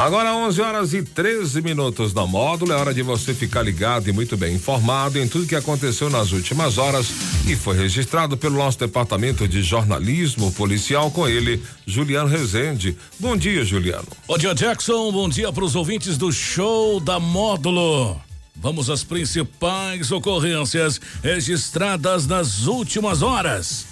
Agora 0.00 0.34
11 0.34 0.62
horas 0.62 0.94
e 0.94 1.02
13 1.02 1.60
minutos 1.60 2.14
da 2.14 2.26
módulo, 2.26 2.72
é 2.72 2.74
hora 2.74 2.94
de 2.94 3.02
você 3.02 3.34
ficar 3.34 3.62
ligado 3.62 4.08
e 4.08 4.12
muito 4.12 4.34
bem 4.34 4.54
informado 4.54 5.18
em 5.18 5.28
tudo 5.28 5.46
que 5.46 5.54
aconteceu 5.54 6.08
nas 6.08 6.32
últimas 6.32 6.78
horas 6.78 7.06
e 7.46 7.54
foi 7.54 7.76
registrado 7.76 8.34
pelo 8.34 8.56
nosso 8.56 8.78
departamento 8.78 9.46
de 9.46 9.62
jornalismo 9.62 10.50
policial 10.52 11.10
com 11.10 11.28
ele, 11.28 11.62
Juliano 11.86 12.30
Rezende. 12.30 12.96
Bom 13.18 13.36
dia, 13.36 13.62
Juliano. 13.62 14.08
Bom 14.26 14.38
dia, 14.38 14.54
Jackson. 14.54 15.12
Bom 15.12 15.28
dia 15.28 15.52
para 15.52 15.64
os 15.64 15.76
ouvintes 15.76 16.16
do 16.16 16.32
show 16.32 16.98
da 16.98 17.20
módulo. 17.20 18.29
Vamos 18.60 18.90
às 18.90 19.02
principais 19.02 20.12
ocorrências 20.12 21.00
registradas 21.22 22.26
nas 22.26 22.66
últimas 22.66 23.22
horas. 23.22 23.86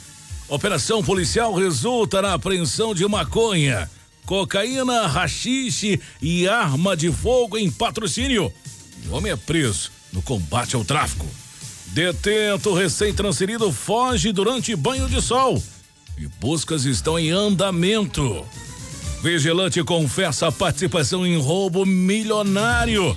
Operação 0.46 1.02
policial 1.02 1.54
resulta 1.54 2.20
na 2.20 2.34
apreensão 2.34 2.94
de 2.94 3.06
maconha 3.08 3.90
cocaína, 4.26 5.06
rachixe 5.06 5.98
e 6.20 6.46
arma 6.46 6.94
de 6.94 7.10
fogo 7.10 7.56
em 7.56 7.70
patrocínio. 7.70 8.52
O 9.08 9.14
homem 9.14 9.32
é 9.32 9.36
preso 9.36 9.90
no 10.12 10.20
combate 10.20 10.76
ao 10.76 10.84
tráfico. 10.84 11.26
Detento 11.86 12.74
recém-transferido 12.74 13.72
foge 13.72 14.30
durante 14.30 14.76
banho 14.76 15.08
de 15.08 15.22
sol 15.22 15.62
e 16.18 16.26
buscas 16.26 16.84
estão 16.84 17.18
em 17.18 17.30
andamento. 17.30 18.44
Vigilante 19.22 19.82
confessa 19.82 20.52
participação 20.52 21.26
em 21.26 21.38
roubo 21.38 21.86
milionário 21.86 23.16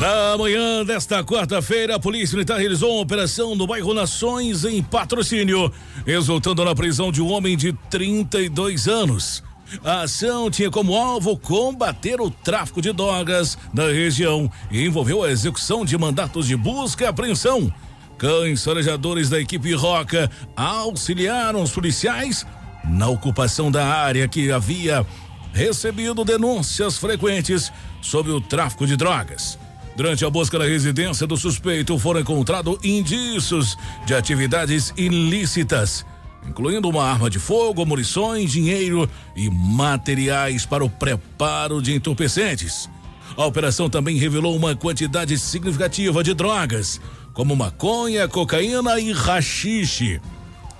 Na 0.00 0.34
manhã 0.38 0.82
desta 0.82 1.22
quarta-feira, 1.22 1.96
a 1.96 2.00
Polícia 2.00 2.34
Militar 2.34 2.58
realizou 2.58 2.90
uma 2.90 3.02
operação 3.02 3.54
no 3.54 3.66
bairro 3.66 3.92
Nações 3.92 4.64
em 4.64 4.82
patrocínio, 4.82 5.70
resultando 6.06 6.64
na 6.64 6.74
prisão 6.74 7.12
de 7.12 7.20
um 7.20 7.30
homem 7.30 7.54
de 7.54 7.74
32 7.90 8.88
anos. 8.88 9.42
A 9.84 10.00
ação 10.00 10.50
tinha 10.50 10.70
como 10.70 10.96
alvo 10.96 11.36
combater 11.36 12.18
o 12.18 12.30
tráfico 12.30 12.80
de 12.80 12.94
drogas 12.94 13.58
na 13.74 13.88
região 13.88 14.50
e 14.70 14.86
envolveu 14.86 15.22
a 15.22 15.30
execução 15.30 15.84
de 15.84 15.98
mandatos 15.98 16.46
de 16.46 16.56
busca 16.56 17.04
e 17.04 17.06
apreensão. 17.06 17.70
Cães 18.16 18.64
farejadores 18.64 19.28
da 19.28 19.38
equipe 19.38 19.74
Roca 19.74 20.30
auxiliaram 20.56 21.62
os 21.62 21.72
policiais 21.72 22.46
na 22.84 23.06
ocupação 23.06 23.70
da 23.70 23.86
área 23.86 24.26
que 24.26 24.50
havia 24.50 25.06
recebido 25.52 26.24
denúncias 26.24 26.96
frequentes 26.96 27.70
sobre 28.00 28.32
o 28.32 28.40
tráfico 28.40 28.86
de 28.86 28.96
drogas. 28.96 29.58
Durante 30.00 30.24
a 30.24 30.30
busca 30.30 30.58
na 30.58 30.64
residência 30.64 31.26
do 31.26 31.36
suspeito 31.36 31.98
foram 31.98 32.20
encontrados 32.20 32.78
indícios 32.82 33.76
de 34.06 34.14
atividades 34.14 34.94
ilícitas 34.96 36.06
incluindo 36.48 36.88
uma 36.88 37.04
arma 37.04 37.28
de 37.28 37.38
fogo, 37.38 37.84
munições, 37.84 38.50
dinheiro 38.50 39.06
e 39.36 39.50
materiais 39.50 40.64
para 40.64 40.82
o 40.82 40.88
preparo 40.88 41.82
de 41.82 41.94
entorpecentes. 41.94 42.88
A 43.36 43.44
operação 43.44 43.90
também 43.90 44.16
revelou 44.16 44.56
uma 44.56 44.74
quantidade 44.74 45.36
significativa 45.36 46.24
de 46.24 46.32
drogas, 46.32 46.98
como 47.34 47.54
maconha, 47.54 48.26
cocaína 48.26 48.98
e 48.98 49.12
rachixe. 49.12 50.18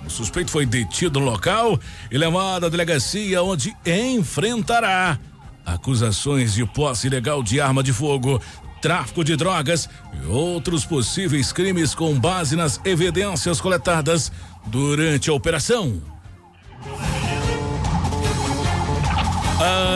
O 0.03 0.09
suspeito 0.09 0.49
foi 0.49 0.65
detido 0.65 1.19
no 1.19 1.27
local 1.27 1.79
e 2.09 2.17
levado 2.17 2.65
à 2.65 2.69
delegacia, 2.69 3.43
onde 3.43 3.71
enfrentará 3.85 5.19
acusações 5.65 6.53
de 6.53 6.65
posse 6.65 7.07
ilegal 7.07 7.43
de 7.43 7.61
arma 7.61 7.83
de 7.83 7.93
fogo, 7.93 8.41
tráfico 8.81 9.23
de 9.23 9.35
drogas 9.35 9.87
e 10.21 10.25
outros 10.25 10.83
possíveis 10.83 11.53
crimes 11.53 11.93
com 11.93 12.19
base 12.19 12.55
nas 12.55 12.81
evidências 12.83 13.61
coletadas 13.61 14.31
durante 14.65 15.29
a 15.29 15.33
operação. 15.33 16.01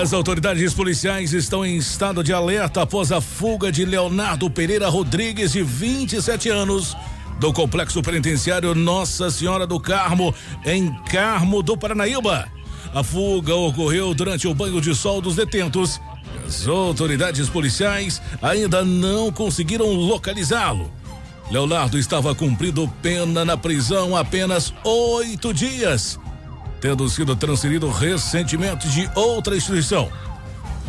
As 0.02 0.14
autoridades 0.14 0.76
policiais 0.76 1.34
estão 1.34 1.66
em 1.66 1.78
estado 1.78 2.24
de 2.24 2.32
alerta 2.32 2.84
após 2.84 3.12
a 3.12 3.20
fuga 3.20 3.72
de 3.72 3.84
Leonardo 3.84 4.48
Pereira 4.48 4.88
Rodrigues, 4.88 5.54
de 5.54 5.64
27 5.64 6.50
anos, 6.50 6.96
do 7.40 7.52
complexo 7.52 8.00
penitenciário 8.04 8.76
Nossa 8.76 9.32
Senhora 9.32 9.66
do 9.66 9.80
Carmo, 9.80 10.36
em 10.64 10.94
Carmo 11.06 11.64
do 11.64 11.76
Paranaíba. 11.76 12.48
A 12.94 13.04
fuga 13.04 13.56
ocorreu 13.56 14.14
durante 14.14 14.48
o 14.48 14.54
banho 14.54 14.80
de 14.80 14.94
sol 14.94 15.20
dos 15.20 15.36
detentos. 15.36 16.00
As 16.46 16.68
autoridades 16.68 17.50
policiais 17.50 18.22
ainda 18.42 18.86
não 18.86 19.32
conseguiram 19.32 19.88
localizá-lo. 19.88 20.92
Leonardo 21.50 21.98
estava 21.98 22.36
cumprindo 22.36 22.88
pena 23.02 23.44
na 23.44 23.58
prisão 23.58 24.16
apenas 24.16 24.74
oito 24.84 25.54
dias, 25.54 26.20
tendo 26.80 27.08
sido 27.10 27.36
transferido 27.36 27.90
recentemente 27.90 28.88
de 28.90 29.10
outra 29.16 29.56
instituição. 29.56 30.10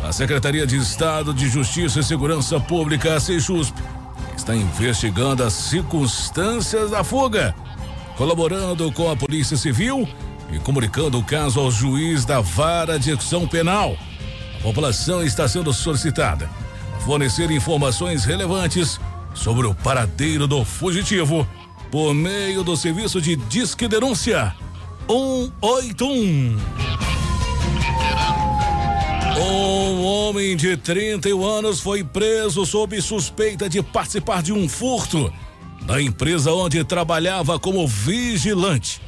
A 0.03 0.11
Secretaria 0.11 0.65
de 0.67 0.77
Estado 0.77 1.33
de 1.33 1.49
Justiça 1.49 1.99
e 1.99 2.03
Segurança 2.03 2.59
Pública, 2.59 3.15
a 3.15 3.19
Sejusp, 3.19 3.75
está 4.35 4.55
investigando 4.55 5.43
as 5.43 5.53
circunstâncias 5.53 6.91
da 6.91 7.03
fuga, 7.03 7.55
colaborando 8.15 8.91
com 8.91 9.09
a 9.09 9.15
Polícia 9.15 9.57
Civil 9.57 10.07
e 10.51 10.59
comunicando 10.59 11.17
o 11.17 11.23
caso 11.23 11.59
ao 11.59 11.71
juiz 11.71 12.25
da 12.25 12.41
Vara 12.41 12.99
de 12.99 13.09
Execução 13.09 13.47
Penal. 13.47 13.97
A 14.57 14.63
população 14.63 15.23
está 15.23 15.47
sendo 15.47 15.71
solicitada 15.71 16.49
a 16.95 16.99
fornecer 17.01 17.51
informações 17.51 18.25
relevantes 18.25 18.99
sobre 19.33 19.67
o 19.67 19.73
paradeiro 19.73 20.47
do 20.47 20.65
fugitivo 20.65 21.47
por 21.91 22.13
meio 22.13 22.63
do 22.63 22.75
serviço 22.75 23.21
de 23.21 23.35
Disque 23.35 23.87
Denúncia 23.87 24.53
181. 25.07 26.57
Um 29.39 30.03
homem 30.03 30.57
de 30.57 30.75
31 30.75 31.45
anos 31.45 31.79
foi 31.79 32.03
preso 32.03 32.65
sob 32.65 32.99
suspeita 32.99 33.69
de 33.69 33.81
participar 33.83 34.41
de 34.41 34.51
um 34.51 34.67
furto 34.67 35.31
na 35.85 36.01
empresa 36.01 36.51
onde 36.51 36.83
trabalhava 36.83 37.59
como 37.59 37.87
vigilante. 37.87 38.99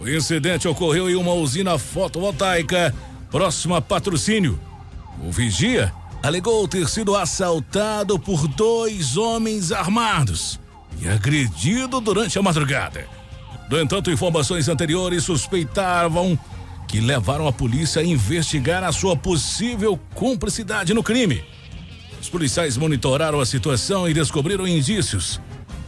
O 0.00 0.08
incidente 0.08 0.66
ocorreu 0.66 1.08
em 1.10 1.14
uma 1.14 1.34
usina 1.34 1.78
fotovoltaica 1.78 2.94
próxima 3.30 3.76
a 3.76 3.80
patrocínio. 3.80 4.58
O 5.22 5.32
vigia 5.32 5.92
alegou 6.22 6.66
ter 6.68 6.88
sido 6.88 7.16
assaltado 7.16 8.18
por 8.18 8.46
dois 8.48 9.16
homens 9.16 9.72
armados 9.72 10.58
e 11.00 11.08
agredido 11.08 12.00
durante 12.00 12.38
a 12.38 12.42
madrugada. 12.42 13.06
No 13.70 13.80
entanto, 13.80 14.10
informações 14.10 14.68
anteriores 14.68 15.24
suspeitavam 15.24 16.38
que 16.86 17.00
levaram 17.00 17.46
a 17.46 17.52
polícia 17.52 18.00
a 18.00 18.04
investigar 18.04 18.82
a 18.82 18.92
sua 18.92 19.16
possível 19.16 20.00
cumplicidade 20.14 20.94
no 20.94 21.02
crime. 21.02 21.44
Os 22.20 22.28
policiais 22.28 22.76
monitoraram 22.76 23.40
a 23.40 23.46
situação 23.46 24.08
e 24.08 24.14
descobriram 24.14 24.66
indícios 24.66 25.40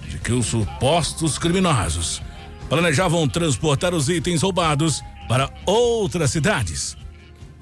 de 0.08 0.18
que 0.18 0.32
os 0.32 0.46
supostos 0.46 1.38
criminosos 1.38 2.20
planejavam 2.68 3.26
transportar 3.28 3.94
os 3.94 4.08
itens 4.08 4.42
roubados 4.42 5.02
para 5.26 5.50
outras 5.64 6.30
cidades. 6.30 6.96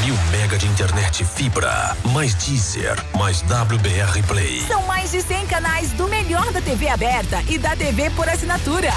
Mil 0.04 0.16
mega 0.30 0.58
de 0.58 0.68
internet 0.68 1.24
fibra, 1.24 1.96
mais 2.12 2.36
Deezer, 2.36 3.02
mais 3.18 3.42
WBR 3.44 4.22
Play. 4.28 4.60
São 4.68 4.86
mais 4.86 5.12
de 5.12 5.22
100 5.22 5.48
canais 5.48 5.92
do 5.92 6.10
melhor 6.10 6.52
da 6.52 6.62
TV 6.62 6.90
aberta 6.90 7.42
e 7.48 7.58
da 7.58 7.78
TV 7.78 8.10
por 8.10 8.28
assinatura. 8.28 8.92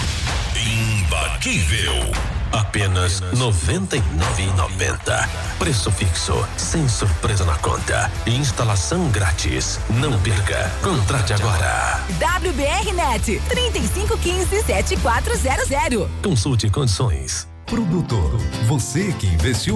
Imbatível. 0.57 2.36
Apenas 2.53 3.21
R$ 3.21 3.37
99,90. 3.37 5.29
Preço 5.59 5.91
fixo, 5.91 6.47
sem 6.57 6.89
surpresa 6.89 7.45
na 7.45 7.57
conta. 7.57 8.11
Instalação 8.27 9.09
grátis. 9.11 9.81
Não 9.91 10.19
perca. 10.21 10.71
Contrate 10.83 11.33
agora. 11.33 12.01
WBR 12.19 12.93
Net 12.93 13.41
3515 13.49 14.63
7400. 14.63 16.09
Consulte 16.23 16.71
condições. 16.71 17.49
Produtor, 17.67 18.39
você 18.69 19.13
que 19.19 19.27
investiu 19.27 19.75